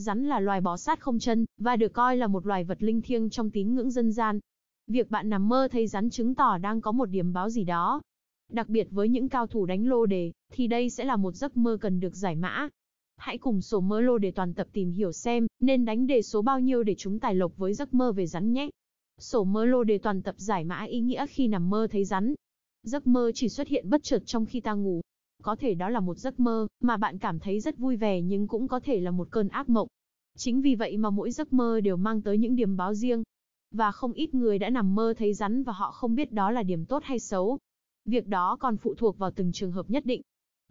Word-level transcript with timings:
Rắn 0.00 0.26
là 0.26 0.40
loài 0.40 0.60
bò 0.60 0.76
sát 0.76 1.00
không 1.00 1.18
chân, 1.18 1.46
và 1.58 1.76
được 1.76 1.92
coi 1.92 2.16
là 2.16 2.26
một 2.26 2.46
loài 2.46 2.64
vật 2.64 2.82
linh 2.82 3.02
thiêng 3.02 3.30
trong 3.30 3.50
tín 3.50 3.74
ngưỡng 3.74 3.90
dân 3.90 4.12
gian. 4.12 4.40
Việc 4.86 5.10
bạn 5.10 5.28
nằm 5.28 5.48
mơ 5.48 5.68
thấy 5.70 5.86
rắn 5.86 6.10
chứng 6.10 6.34
tỏ 6.34 6.58
đang 6.58 6.80
có 6.80 6.92
một 6.92 7.06
điểm 7.06 7.32
báo 7.32 7.50
gì 7.50 7.64
đó. 7.64 8.00
Đặc 8.48 8.68
biệt 8.68 8.88
với 8.90 9.08
những 9.08 9.28
cao 9.28 9.46
thủ 9.46 9.66
đánh 9.66 9.86
lô 9.86 10.06
đề, 10.06 10.32
thì 10.52 10.66
đây 10.66 10.90
sẽ 10.90 11.04
là 11.04 11.16
một 11.16 11.32
giấc 11.32 11.56
mơ 11.56 11.76
cần 11.80 12.00
được 12.00 12.16
giải 12.16 12.36
mã. 12.36 12.68
Hãy 13.16 13.38
cùng 13.38 13.60
sổ 13.60 13.80
mơ 13.80 14.00
lô 14.00 14.18
đề 14.18 14.30
toàn 14.30 14.54
tập 14.54 14.66
tìm 14.72 14.92
hiểu 14.92 15.12
xem, 15.12 15.46
nên 15.60 15.84
đánh 15.84 16.06
đề 16.06 16.22
số 16.22 16.42
bao 16.42 16.60
nhiêu 16.60 16.82
để 16.82 16.94
chúng 16.94 17.18
tài 17.18 17.34
lộc 17.34 17.56
với 17.56 17.74
giấc 17.74 17.94
mơ 17.94 18.12
về 18.12 18.26
rắn 18.26 18.52
nhé. 18.52 18.70
Sổ 19.18 19.44
mơ 19.44 19.64
lô 19.64 19.84
đề 19.84 19.98
toàn 19.98 20.22
tập 20.22 20.34
giải 20.38 20.64
mã 20.64 20.84
ý 20.84 21.00
nghĩa 21.00 21.26
khi 21.26 21.48
nằm 21.48 21.70
mơ 21.70 21.86
thấy 21.90 22.04
rắn. 22.04 22.34
Giấc 22.82 23.06
mơ 23.06 23.32
chỉ 23.34 23.48
xuất 23.48 23.68
hiện 23.68 23.90
bất 23.90 24.02
chợt 24.02 24.22
trong 24.26 24.46
khi 24.46 24.60
ta 24.60 24.72
ngủ. 24.72 25.00
Có 25.42 25.56
thể 25.56 25.74
đó 25.74 25.88
là 25.88 26.00
một 26.00 26.18
giấc 26.18 26.40
mơ 26.40 26.66
mà 26.80 26.96
bạn 26.96 27.18
cảm 27.18 27.38
thấy 27.38 27.60
rất 27.60 27.78
vui 27.78 27.96
vẻ 27.96 28.22
nhưng 28.22 28.46
cũng 28.46 28.68
có 28.68 28.80
thể 28.80 29.00
là 29.00 29.10
một 29.10 29.28
cơn 29.30 29.48
ác 29.48 29.68
mộng. 29.68 29.88
Chính 30.36 30.60
vì 30.60 30.74
vậy 30.74 30.96
mà 30.96 31.10
mỗi 31.10 31.30
giấc 31.30 31.52
mơ 31.52 31.80
đều 31.80 31.96
mang 31.96 32.22
tới 32.22 32.38
những 32.38 32.56
điểm 32.56 32.76
báo 32.76 32.94
riêng. 32.94 33.22
Và 33.70 33.92
không 33.92 34.12
ít 34.12 34.34
người 34.34 34.58
đã 34.58 34.70
nằm 34.70 34.94
mơ 34.94 35.14
thấy 35.16 35.34
rắn 35.34 35.62
và 35.62 35.72
họ 35.72 35.90
không 35.90 36.14
biết 36.14 36.32
đó 36.32 36.50
là 36.50 36.62
điểm 36.62 36.84
tốt 36.84 37.02
hay 37.04 37.18
xấu. 37.18 37.58
Việc 38.04 38.26
đó 38.26 38.56
còn 38.60 38.76
phụ 38.76 38.94
thuộc 38.94 39.18
vào 39.18 39.30
từng 39.30 39.52
trường 39.52 39.72
hợp 39.72 39.90
nhất 39.90 40.06
định. 40.06 40.22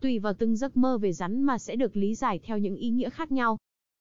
Tùy 0.02 0.20
vào 0.20 0.34
từng 0.34 0.56
giấc 0.56 0.78
mơ 0.78 0.98
về 0.98 1.14
rắn 1.14 1.44
mà 1.44 1.58
sẽ 1.58 1.76
được 1.76 1.98
lý 1.98 2.16
giải 2.16 2.40
theo 2.44 2.58
những 2.58 2.76
ý 2.76 2.90
nghĩa 2.90 3.10
khác 3.10 3.32
nhau. 3.32 3.58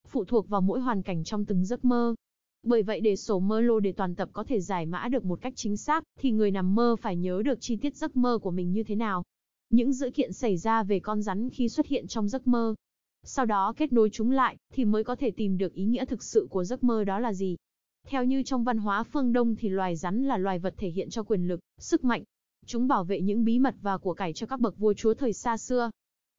Phụ 0.09 0.25
thuộc 0.25 0.49
vào 0.49 0.61
mỗi 0.61 0.81
hoàn 0.81 1.03
cảnh 1.03 1.25
trong 1.25 1.45
từng 1.45 1.65
giấc 1.65 1.85
mơ. 1.85 2.15
Bởi 2.63 2.83
vậy 2.83 3.01
để 3.01 3.17
sổ 3.17 3.41
mơ 3.41 3.61
lô 3.61 3.81
để 3.81 3.93
toàn 3.93 4.15
tập 4.15 4.29
có 4.33 4.45
thể 4.45 4.61
giải 4.61 4.87
mã 4.87 5.09
được 5.09 5.25
một 5.25 5.41
cách 5.41 5.53
chính 5.57 5.77
xác, 5.77 6.05
thì 6.19 6.31
người 6.31 6.51
nằm 6.51 6.75
mơ 6.75 6.97
phải 7.01 7.17
nhớ 7.17 7.43
được 7.45 7.59
chi 7.61 7.77
tiết 7.77 7.97
giấc 7.97 8.17
mơ 8.17 8.39
của 8.43 8.51
mình 8.51 8.73
như 8.73 8.83
thế 8.83 8.95
nào. 8.95 9.25
Những 9.71 9.93
dữ 9.93 10.11
kiện 10.11 10.33
xảy 10.33 10.57
ra 10.57 10.83
về 10.83 11.01
con 11.01 11.23
rắn 11.23 11.51
khi 11.51 11.69
xuất 11.69 11.87
hiện 11.87 12.07
trong 12.07 12.29
giấc 12.29 12.47
mơ. 12.47 12.75
Sau 13.23 13.47
đó 13.47 13.75
kết 13.77 13.93
nối 13.93 14.11
chúng 14.13 14.31
lại, 14.31 14.57
thì 14.73 14.85
mới 14.85 15.05
có 15.05 15.17
thể 15.17 15.31
tìm 15.31 15.59
được 15.59 15.75
ý 15.75 15.85
nghĩa 15.85 16.05
thực 16.05 16.23
sự 16.23 16.47
của 16.51 16.65
giấc 16.65 16.85
mơ 16.85 17.05
đó 17.05 17.19
là 17.19 17.33
gì. 17.33 17.57
Theo 18.07 18.25
như 18.25 18.43
trong 18.43 18.65
văn 18.65 18.79
hóa 18.79 19.03
phương 19.03 19.33
Đông 19.33 19.57
thì 19.57 19.69
loài 19.69 19.97
rắn 19.97 20.25
là 20.25 20.39
loài 20.39 20.59
vật 20.59 20.75
thể 20.77 20.89
hiện 20.89 21.11
cho 21.11 21.23
quyền 21.23 21.49
lực, 21.49 21.61
sức 21.79 22.05
mạnh. 22.05 22.25
Chúng 22.67 22.89
bảo 22.89 23.05
vệ 23.05 23.21
những 23.21 23.45
bí 23.45 23.59
mật 23.59 23.75
và 23.81 23.99
của 23.99 24.15
cải 24.15 24.33
cho 24.33 24.47
các 24.47 24.61
bậc 24.61 24.79
vua 24.79 24.95
chúa 24.95 25.15
thời 25.15 25.33
xa 25.33 25.57
xưa. 25.57 25.91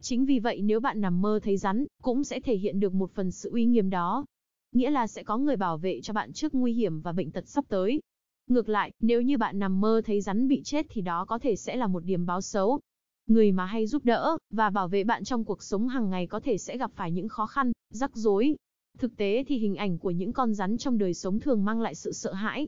Chính 0.02 0.26
vì 0.26 0.40
vậy 0.40 0.62
nếu 0.62 0.80
bạn 0.80 1.02
nằm 1.02 1.22
mơ 1.22 1.40
thấy 1.44 1.58
rắn, 1.58 1.86
cũng 2.02 2.24
sẽ 2.24 2.40
thể 2.40 2.56
hiện 2.56 2.80
được 2.80 2.94
một 2.94 3.12
phần 3.12 3.32
sự 3.32 3.52
uy 3.52 3.66
nghiêm 3.66 3.90
đó. 3.90 4.26
Nghĩa 4.72 4.90
là 4.90 5.08
sẽ 5.08 5.24
có 5.24 5.38
người 5.38 5.56
bảo 5.56 5.78
vệ 5.78 6.02
cho 6.02 6.14
bạn 6.14 6.34
trước 6.34 6.56
nguy 6.56 6.74
hiểm 6.74 7.02
và 7.02 7.12
bệnh 7.12 7.32
tật 7.32 7.48
sắp 7.48 7.66
tới. 7.68 8.02
Ngược 8.48 8.70
lại, 8.70 8.92
nếu 9.00 9.22
như 9.22 9.38
bạn 9.38 9.60
nằm 9.60 9.82
mơ 9.82 10.02
thấy 10.06 10.22
rắn 10.22 10.48
bị 10.48 10.62
chết 10.64 10.86
thì 10.90 11.02
đó 11.02 11.26
có 11.26 11.40
thể 11.40 11.56
sẽ 11.56 11.76
là 11.76 11.88
một 11.88 12.04
điểm 12.06 12.26
báo 12.26 12.42
xấu. 12.42 12.80
Người 13.30 13.52
mà 13.52 13.66
hay 13.66 13.88
giúp 13.88 14.06
đỡ, 14.06 14.38
và 14.52 14.70
bảo 14.70 14.88
vệ 14.88 15.04
bạn 15.04 15.24
trong 15.24 15.44
cuộc 15.44 15.64
sống 15.64 15.88
hàng 15.88 16.10
ngày 16.10 16.28
có 16.28 16.40
thể 16.40 16.58
sẽ 16.58 16.78
gặp 16.78 16.92
phải 16.96 17.12
những 17.12 17.30
khó 17.30 17.46
khăn, 17.46 17.72
rắc 17.90 18.16
rối. 18.16 18.56
Thực 18.98 19.18
tế 19.18 19.44
thì 19.48 19.58
hình 19.58 19.76
ảnh 19.76 19.98
của 19.98 20.12
những 20.12 20.34
con 20.34 20.54
rắn 20.54 20.78
trong 20.78 20.98
đời 20.98 21.14
sống 21.14 21.40
thường 21.40 21.66
mang 21.66 21.82
lại 21.82 21.96
sự 21.96 22.12
sợ 22.12 22.34
hãi. 22.34 22.68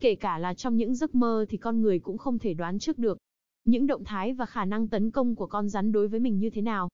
Kể 0.00 0.14
cả 0.14 0.38
là 0.38 0.54
trong 0.54 0.76
những 0.76 0.94
giấc 0.94 1.14
mơ 1.14 1.46
thì 1.48 1.58
con 1.58 1.82
người 1.82 1.98
cũng 1.98 2.18
không 2.18 2.38
thể 2.38 2.54
đoán 2.54 2.78
trước 2.78 2.98
được 2.98 3.18
những 3.64 3.86
động 3.86 4.04
thái 4.04 4.32
và 4.32 4.46
khả 4.46 4.64
năng 4.64 4.88
tấn 4.88 5.10
công 5.10 5.34
của 5.34 5.46
con 5.46 5.68
rắn 5.68 5.92
đối 5.92 6.08
với 6.08 6.20
mình 6.20 6.38
như 6.38 6.50
thế 6.50 6.62
nào. 6.62 6.88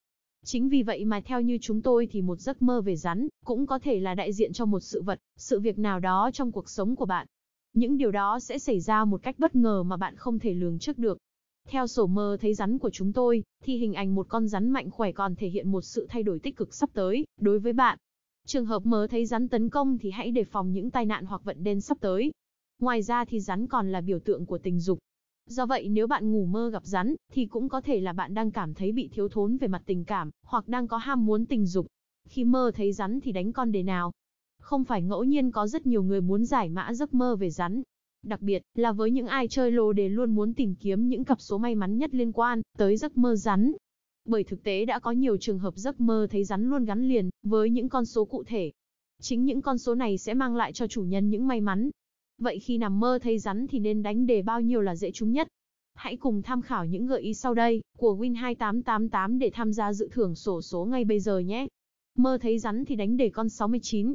Chính 0.45 0.69
vì 0.69 0.83
vậy 0.83 1.05
mà 1.05 1.21
theo 1.21 1.41
như 1.41 1.59
chúng 1.61 1.83
tôi 1.83 2.07
thì 2.11 2.23
một 2.23 2.41
giấc 2.41 2.63
mơ 2.63 2.81
về 2.81 2.97
rắn 2.97 3.29
cũng 3.45 3.67
có 3.67 3.79
thể 3.79 4.01
là 4.01 4.15
đại 4.15 4.33
diện 4.33 4.53
cho 4.53 4.65
một 4.65 4.81
sự 4.81 5.03
vật, 5.03 5.19
sự 5.37 5.61
việc 5.61 5.79
nào 5.79 6.01
đó 6.01 6.31
trong 6.33 6.53
cuộc 6.53 6.69
sống 6.69 6.97
của 6.97 7.07
bạn. 7.07 7.27
Những 7.75 7.97
điều 7.97 8.11
đó 8.11 8.41
sẽ 8.41 8.59
xảy 8.59 8.81
ra 8.81 9.05
một 9.05 9.23
cách 9.23 9.39
bất 9.39 9.57
ngờ 9.57 9.83
mà 9.83 9.97
bạn 9.97 10.17
không 10.17 10.39
thể 10.39 10.55
lường 10.55 10.79
trước 10.79 10.99
được. 10.99 11.19
Theo 11.71 11.87
sổ 11.87 12.07
mơ 12.07 12.37
thấy 12.41 12.55
rắn 12.55 12.79
của 12.79 12.91
chúng 12.91 13.13
tôi, 13.13 13.43
thì 13.63 13.77
hình 13.77 13.95
ảnh 13.95 14.15
một 14.15 14.27
con 14.29 14.49
rắn 14.49 14.71
mạnh 14.71 14.91
khỏe 14.91 15.13
còn 15.13 15.35
thể 15.35 15.49
hiện 15.49 15.71
một 15.71 15.81
sự 15.81 16.07
thay 16.11 16.23
đổi 16.23 16.39
tích 16.39 16.57
cực 16.57 16.75
sắp 16.75 16.91
tới, 16.93 17.27
đối 17.41 17.59
với 17.59 17.73
bạn. 17.73 17.99
Trường 18.47 18.67
hợp 18.67 18.87
mơ 18.87 19.07
thấy 19.11 19.27
rắn 19.27 19.49
tấn 19.49 19.69
công 19.69 19.99
thì 19.99 20.11
hãy 20.11 20.31
đề 20.31 20.45
phòng 20.45 20.73
những 20.73 20.91
tai 20.91 21.07
nạn 21.07 21.25
hoặc 21.25 21.45
vận 21.45 21.65
đen 21.65 21.81
sắp 21.81 21.99
tới. 22.01 22.33
Ngoài 22.81 23.03
ra 23.03 23.25
thì 23.25 23.41
rắn 23.41 23.67
còn 23.67 23.93
là 23.93 24.01
biểu 24.01 24.19
tượng 24.19 24.47
của 24.47 24.59
tình 24.59 24.81
dục. 24.81 24.99
Do 25.47 25.67
vậy 25.67 25.89
nếu 25.89 26.07
bạn 26.07 26.33
ngủ 26.33 26.45
mơ 26.45 26.71
gặp 26.71 26.85
rắn, 26.85 27.15
thì 27.33 27.47
cũng 27.47 27.69
có 27.69 27.81
thể 27.81 28.01
là 28.01 28.13
bạn 28.13 28.35
đang 28.35 28.51
cảm 28.51 28.75
thấy 28.75 28.93
bị 28.93 29.09
thiếu 29.13 29.29
thốn 29.29 29.57
về 29.57 29.69
mặt 29.69 29.83
tình 29.87 30.05
cảm, 30.05 30.31
hoặc 30.43 30.69
đang 30.69 30.89
có 30.89 30.97
ham 30.97 31.27
muốn 31.27 31.47
tình 31.47 31.67
dục. 31.67 31.87
Khi 32.29 32.45
mơ 32.45 32.71
thấy 32.75 32.93
rắn 32.93 33.21
thì 33.21 33.33
đánh 33.33 33.53
con 33.53 33.73
đề 33.73 33.83
nào. 33.83 34.13
Không 34.61 34.85
phải 34.85 35.03
ngẫu 35.03 35.25
nhiên 35.25 35.51
có 35.51 35.67
rất 35.67 35.87
nhiều 35.87 36.03
người 36.03 36.21
muốn 36.21 36.45
giải 36.45 36.69
mã 36.69 36.95
giấc 36.95 37.15
mơ 37.15 37.37
về 37.37 37.51
rắn. 37.51 37.83
Đặc 38.29 38.43
biệt 38.43 38.63
là 38.75 38.93
với 38.93 39.11
những 39.11 39.27
ai 39.27 39.49
chơi 39.49 39.71
lô 39.71 39.93
đề 39.93 40.09
luôn 40.09 40.35
muốn 40.35 40.55
tìm 40.55 40.75
kiếm 40.75 41.09
những 41.09 41.25
cặp 41.25 41.41
số 41.41 41.59
may 41.59 41.75
mắn 41.75 41.99
nhất 41.99 42.15
liên 42.15 42.33
quan 42.33 42.63
tới 42.79 42.97
giấc 42.97 43.19
mơ 43.19 43.37
rắn. 43.37 43.73
Bởi 44.25 44.45
thực 44.45 44.63
tế 44.63 44.85
đã 44.85 44.99
có 44.99 45.11
nhiều 45.11 45.37
trường 45.37 45.59
hợp 45.59 45.77
giấc 45.77 46.01
mơ 46.01 46.27
thấy 46.31 46.45
rắn 46.45 46.69
luôn 46.71 46.85
gắn 46.85 47.09
liền 47.09 47.31
với 47.43 47.71
những 47.71 47.89
con 47.89 48.05
số 48.05 48.25
cụ 48.25 48.45
thể. 48.45 48.73
Chính 49.21 49.45
những 49.45 49.63
con 49.63 49.79
số 49.79 49.95
này 49.95 50.19
sẽ 50.19 50.35
mang 50.35 50.57
lại 50.57 50.73
cho 50.73 50.87
chủ 50.87 51.03
nhân 51.03 51.31
những 51.31 51.47
may 51.47 51.61
mắn, 51.61 51.91
Vậy 52.39 52.59
khi 52.59 52.79
nằm 52.79 53.01
mơ 53.01 53.19
thấy 53.23 53.39
rắn 53.39 53.67
thì 53.67 53.79
nên 53.79 54.03
đánh 54.03 54.27
đề 54.27 54.43
bao 54.43 54.61
nhiêu 54.61 54.81
là 54.81 54.97
dễ 54.97 55.11
trúng 55.11 55.33
nhất? 55.33 55.49
Hãy 55.95 56.17
cùng 56.17 56.43
tham 56.43 56.63
khảo 56.63 56.85
những 56.85 57.07
gợi 57.07 57.23
ý 57.23 57.35
sau 57.35 57.55
đây 57.55 57.83
của 57.97 58.17
Win2888 58.17 59.39
để 59.39 59.51
tham 59.55 59.73
gia 59.73 59.93
dự 59.93 60.09
thưởng 60.13 60.35
sổ 60.35 60.63
số 60.63 60.85
ngay 60.85 61.05
bây 61.05 61.21
giờ 61.21 61.39
nhé. 61.39 61.67
Mơ 62.17 62.39
thấy 62.41 62.59
rắn 62.59 62.85
thì 62.85 62.97
đánh 62.97 63.17
đề 63.17 63.31
con 63.31 63.49
69. 63.49 64.15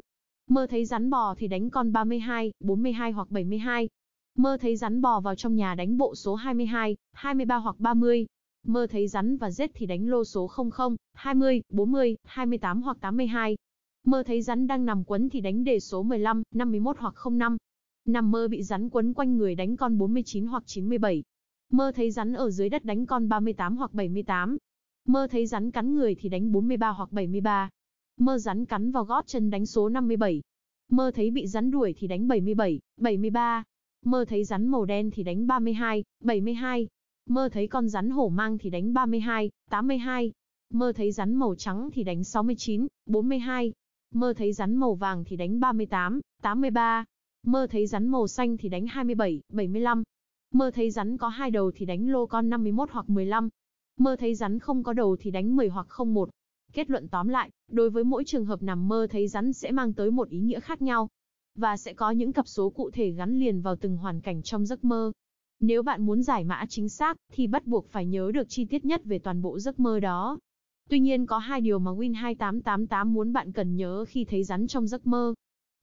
Mơ 0.50 0.68
thấy 0.70 0.86
rắn 0.86 1.10
bò 1.10 1.36
thì 1.36 1.48
đánh 1.48 1.70
con 1.70 1.92
32, 1.92 2.52
42 2.60 3.12
hoặc 3.12 3.32
72. 3.32 3.90
Mơ 4.38 4.58
thấy 4.62 4.78
rắn 4.78 5.02
bò 5.02 5.20
vào 5.20 5.36
trong 5.36 5.56
nhà 5.56 5.76
đánh 5.76 5.98
bộ 5.98 6.16
số 6.16 6.36
22, 6.36 6.98
23 7.12 7.56
hoặc 7.56 7.80
30. 7.80 8.26
Mơ 8.64 8.88
thấy 8.90 9.08
rắn 9.08 9.38
và 9.38 9.52
rết 9.52 9.72
thì 9.74 9.86
đánh 9.86 10.08
lô 10.08 10.24
số 10.24 10.48
00, 10.48 10.96
20, 11.14 11.62
40, 11.70 12.16
28 12.24 12.82
hoặc 12.82 12.98
82. 13.02 13.58
Mơ 14.04 14.24
thấy 14.24 14.42
rắn 14.42 14.68
đang 14.68 14.86
nằm 14.86 15.04
quấn 15.04 15.30
thì 15.30 15.42
đánh 15.42 15.64
đề 15.64 15.80
số 15.80 16.04
15, 16.04 16.44
51 16.52 16.96
hoặc 17.00 17.16
05. 17.32 17.58
Nằm 18.06 18.32
mơ 18.32 18.48
bị 18.48 18.64
rắn 18.64 18.90
quấn 18.90 19.14
quanh 19.14 19.38
người 19.38 19.56
đánh 19.56 19.78
con 19.78 19.98
49 19.98 20.46
hoặc 20.46 20.64
97. 20.66 21.24
Mơ 21.70 21.92
thấy 21.96 22.12
rắn 22.12 22.34
ở 22.34 22.52
dưới 22.52 22.70
đất 22.70 22.86
đánh 22.86 23.06
con 23.06 23.30
38 23.30 23.78
hoặc 23.78 23.94
78. 23.94 24.58
Mơ 25.06 25.28
thấy 25.32 25.48
rắn 25.48 25.72
cắn 25.72 25.96
người 25.96 26.16
thì 26.16 26.30
đánh 26.30 26.52
43 26.52 26.90
hoặc 26.90 27.12
73. 27.12 27.70
Mơ 28.18 28.38
rắn 28.38 28.66
cắn 28.66 28.92
vào 28.92 29.04
gót 29.04 29.28
chân 29.28 29.50
đánh 29.50 29.66
số 29.66 29.90
57. 29.90 30.42
Mơ 30.90 31.12
thấy 31.16 31.32
bị 31.32 31.48
rắn 31.48 31.72
đuổi 31.72 31.94
thì 31.98 32.08
đánh 32.08 32.28
77, 32.28 32.80
73. 32.98 33.64
Mơ 34.04 34.26
thấy 34.26 34.44
rắn 34.44 34.68
màu 34.68 34.86
đen 34.86 35.12
thì 35.12 35.24
đánh 35.24 35.48
32, 35.48 36.04
72. 36.20 36.88
Mơ 37.26 37.50
thấy 37.52 37.68
con 37.68 37.90
rắn 37.90 38.10
hổ 38.10 38.30
mang 38.30 38.58
thì 38.58 38.70
đánh 38.70 38.94
32, 38.94 39.52
82. 39.70 40.32
Mơ 40.70 40.94
thấy 40.96 41.12
rắn 41.12 41.36
màu 41.36 41.56
trắng 41.56 41.90
thì 41.94 42.04
đánh 42.04 42.24
69, 42.24 42.88
42. 43.06 43.74
Mơ 44.14 44.34
thấy 44.38 44.54
rắn 44.54 44.76
màu 44.76 44.96
vàng 44.96 45.24
thì 45.26 45.36
đánh 45.36 45.60
38, 45.60 46.20
83. 46.42 47.06
Mơ 47.44 47.68
thấy 47.70 47.88
rắn 47.88 48.08
màu 48.08 48.28
xanh 48.28 48.58
thì 48.58 48.70
đánh 48.70 48.88
27, 48.88 49.42
75. 49.50 50.04
Mơ 50.52 50.72
thấy 50.74 50.92
rắn 50.92 51.18
có 51.18 51.28
hai 51.28 51.52
đầu 51.52 51.72
thì 51.76 51.86
đánh 51.86 52.10
lô 52.10 52.26
con 52.26 52.50
51 52.50 52.90
hoặc 52.92 53.10
15. 53.10 53.50
Mơ 53.98 54.16
thấy 54.20 54.36
rắn 54.36 54.60
không 54.60 54.84
có 54.84 54.94
đầu 54.94 55.18
thì 55.20 55.32
đánh 55.32 55.56
10 55.56 55.68
hoặc 55.68 55.88
01. 56.06 56.30
Kết 56.74 56.90
luận 56.90 57.08
tóm 57.08 57.28
lại, 57.28 57.52
đối 57.72 57.90
với 57.90 58.04
mỗi 58.04 58.24
trường 58.24 58.46
hợp 58.46 58.64
nằm 58.64 58.88
mơ 58.88 59.08
thấy 59.10 59.28
rắn 59.28 59.54
sẽ 59.54 59.72
mang 59.72 59.94
tới 59.94 60.12
một 60.12 60.30
ý 60.30 60.40
nghĩa 60.40 60.60
khác 60.60 60.82
nhau. 60.82 61.10
Và 61.56 61.78
sẽ 61.78 61.94
có 61.94 62.12
những 62.12 62.34
cặp 62.34 62.48
số 62.48 62.70
cụ 62.70 62.92
thể 62.92 63.12
gắn 63.12 63.40
liền 63.40 63.62
vào 63.62 63.76
từng 63.76 63.98
hoàn 63.98 64.22
cảnh 64.22 64.42
trong 64.42 64.66
giấc 64.66 64.84
mơ. 64.84 65.12
Nếu 65.60 65.84
bạn 65.84 66.06
muốn 66.06 66.24
giải 66.24 66.44
mã 66.44 66.66
chính 66.70 66.90
xác, 66.90 67.18
thì 67.32 67.48
bắt 67.48 67.68
buộc 67.68 67.88
phải 67.88 68.06
nhớ 68.06 68.32
được 68.34 68.50
chi 68.50 68.66
tiết 68.66 68.86
nhất 68.86 69.06
về 69.06 69.20
toàn 69.20 69.42
bộ 69.42 69.60
giấc 69.60 69.80
mơ 69.80 70.00
đó. 70.00 70.40
Tuy 70.90 71.00
nhiên 71.00 71.26
có 71.26 71.38
hai 71.38 71.62
điều 71.62 71.80
mà 71.80 71.92
Win2888 71.92 73.08
muốn 73.08 73.34
bạn 73.34 73.52
cần 73.52 73.76
nhớ 73.76 74.06
khi 74.08 74.26
thấy 74.26 74.44
rắn 74.44 74.68
trong 74.68 74.88
giấc 74.88 75.08
mơ. 75.08 75.34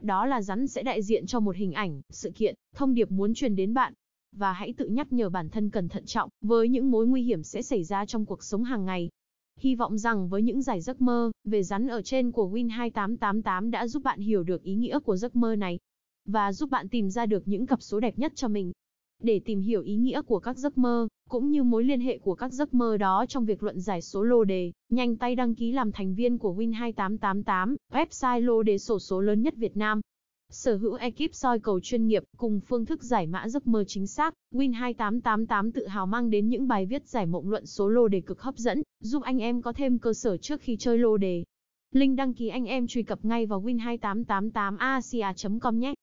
Đó 0.02 0.26
là 0.26 0.42
rắn 0.42 0.66
sẽ 0.66 0.82
đại 0.82 1.02
diện 1.02 1.26
cho 1.26 1.40
một 1.40 1.56
hình 1.56 1.72
ảnh, 1.72 2.00
sự 2.10 2.30
kiện, 2.30 2.54
thông 2.74 2.94
điệp 2.94 3.10
muốn 3.10 3.34
truyền 3.34 3.56
đến 3.56 3.74
bạn. 3.74 3.94
Và 4.32 4.52
hãy 4.52 4.74
tự 4.76 4.88
nhắc 4.88 5.12
nhở 5.12 5.30
bản 5.30 5.48
thân 5.48 5.70
cần 5.70 5.88
thận 5.88 6.06
trọng 6.06 6.30
với 6.40 6.68
những 6.68 6.90
mối 6.90 7.06
nguy 7.06 7.22
hiểm 7.22 7.42
sẽ 7.42 7.62
xảy 7.62 7.84
ra 7.84 8.06
trong 8.06 8.26
cuộc 8.26 8.44
sống 8.44 8.64
hàng 8.64 8.84
ngày. 8.84 9.10
Hy 9.58 9.74
vọng 9.74 9.98
rằng 9.98 10.28
với 10.28 10.42
những 10.42 10.62
giải 10.62 10.80
giấc 10.80 11.00
mơ 11.00 11.30
về 11.44 11.62
rắn 11.62 11.88
ở 11.88 12.02
trên 12.02 12.32
của 12.32 12.50
Win2888 12.50 13.70
đã 13.70 13.86
giúp 13.86 14.02
bạn 14.02 14.20
hiểu 14.20 14.42
được 14.42 14.62
ý 14.62 14.74
nghĩa 14.74 14.98
của 14.98 15.16
giấc 15.16 15.36
mơ 15.36 15.56
này 15.56 15.78
và 16.24 16.52
giúp 16.52 16.70
bạn 16.70 16.88
tìm 16.88 17.10
ra 17.10 17.26
được 17.26 17.48
những 17.48 17.66
cặp 17.66 17.82
số 17.82 18.00
đẹp 18.00 18.18
nhất 18.18 18.32
cho 18.34 18.48
mình. 18.48 18.72
Để 19.22 19.40
tìm 19.44 19.60
hiểu 19.60 19.82
ý 19.82 19.96
nghĩa 19.96 20.22
của 20.22 20.38
các 20.38 20.58
giấc 20.58 20.78
mơ, 20.78 21.08
cũng 21.28 21.50
như 21.50 21.62
mối 21.62 21.84
liên 21.84 22.00
hệ 22.00 22.18
của 22.18 22.34
các 22.34 22.52
giấc 22.52 22.74
mơ 22.74 22.96
đó 22.96 23.24
trong 23.28 23.44
việc 23.44 23.62
luận 23.62 23.80
giải 23.80 24.02
số 24.02 24.22
lô 24.22 24.44
đề, 24.44 24.72
nhanh 24.88 25.16
tay 25.16 25.36
đăng 25.36 25.54
ký 25.54 25.72
làm 25.72 25.92
thành 25.92 26.14
viên 26.14 26.38
của 26.38 26.54
Win2888, 26.54 27.76
website 27.92 28.40
lô 28.40 28.62
đề 28.62 28.78
sổ 28.78 28.98
số 28.98 29.20
lớn 29.20 29.42
nhất 29.42 29.54
Việt 29.56 29.76
Nam. 29.76 30.00
Sở 30.52 30.76
hữu 30.76 30.94
ekip 30.94 31.34
soi 31.34 31.60
cầu 31.60 31.80
chuyên 31.80 32.06
nghiệp 32.06 32.24
cùng 32.36 32.60
phương 32.60 32.86
thức 32.86 33.02
giải 33.02 33.26
mã 33.26 33.48
giấc 33.48 33.66
mơ 33.66 33.84
chính 33.86 34.06
xác, 34.06 34.34
Win2888 34.52 35.70
tự 35.74 35.86
hào 35.86 36.06
mang 36.06 36.30
đến 36.30 36.48
những 36.48 36.68
bài 36.68 36.86
viết 36.86 37.08
giải 37.08 37.26
mộng 37.26 37.48
luận 37.48 37.66
số 37.66 37.88
lô 37.88 38.08
đề 38.08 38.20
cực 38.20 38.42
hấp 38.42 38.56
dẫn, 38.56 38.82
giúp 39.00 39.22
anh 39.22 39.38
em 39.38 39.62
có 39.62 39.72
thêm 39.72 39.98
cơ 39.98 40.12
sở 40.12 40.36
trước 40.36 40.60
khi 40.60 40.76
chơi 40.76 40.98
lô 40.98 41.16
đề. 41.16 41.44
Link 41.92 42.16
đăng 42.16 42.34
ký 42.34 42.48
anh 42.48 42.64
em 42.64 42.86
truy 42.86 43.02
cập 43.02 43.24
ngay 43.24 43.46
vào 43.46 43.62
win2888asia.com 43.62 45.78
nhé. 45.78 45.94